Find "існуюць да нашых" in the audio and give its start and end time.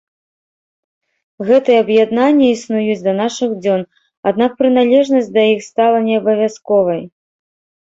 2.53-3.49